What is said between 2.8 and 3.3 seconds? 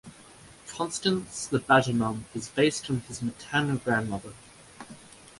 on his